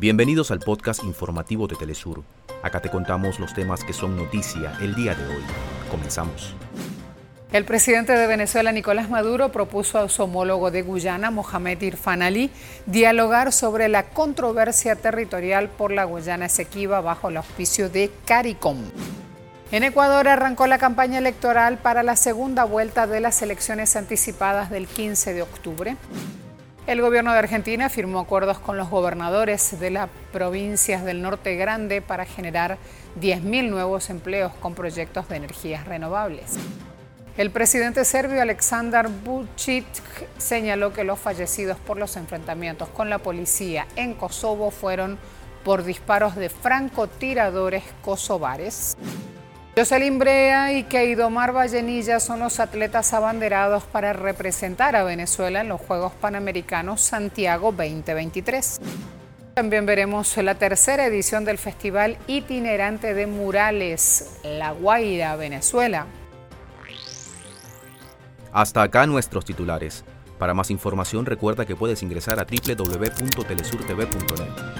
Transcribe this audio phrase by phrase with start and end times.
[0.00, 2.22] Bienvenidos al podcast informativo de Telesur.
[2.62, 5.42] Acá te contamos los temas que son noticia el día de hoy.
[5.90, 6.54] Comenzamos.
[7.52, 12.50] El presidente de Venezuela, Nicolás Maduro, propuso a su homólogo de Guyana, Mohamed Irfan Ali,
[12.86, 18.78] dialogar sobre la controversia territorial por la Guyana Esequiba bajo el auspicio de CARICOM.
[19.70, 24.86] En Ecuador arrancó la campaña electoral para la segunda vuelta de las elecciones anticipadas del
[24.86, 25.96] 15 de octubre.
[26.90, 32.02] El gobierno de Argentina firmó acuerdos con los gobernadores de las provincias del norte grande
[32.02, 32.78] para generar
[33.20, 36.54] 10.000 nuevos empleos con proyectos de energías renovables.
[37.36, 39.84] El presidente serbio Aleksandar Vučić
[40.38, 45.16] señaló que los fallecidos por los enfrentamientos con la policía en Kosovo fueron
[45.62, 48.96] por disparos de francotiradores kosovares.
[49.76, 55.80] Jocelyn Brea y Keidomar Vallenilla son los atletas abanderados para representar a Venezuela en los
[55.80, 58.80] Juegos Panamericanos Santiago 2023.
[59.54, 66.06] También veremos la tercera edición del Festival Itinerante de Murales, La Guaira, Venezuela.
[68.52, 70.04] Hasta acá nuestros titulares.
[70.38, 74.79] Para más información recuerda que puedes ingresar a www.telesurtv.net.